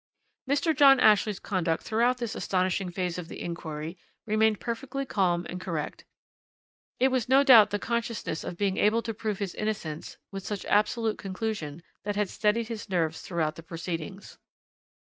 [0.49, 0.75] "Mr.
[0.75, 6.05] John Ashley's conduct throughout this astonishing phase of the inquiry remained perfectly calm and correct.
[6.99, 10.65] It was no doubt the consciousness of being able to prove his innocence with such
[10.65, 14.39] absolute conclusion that had steadied his nerves throughout the proceedings.